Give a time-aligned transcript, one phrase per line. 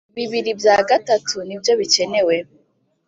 [0.15, 2.35] Bibiri bya gatu nibyobikenewe.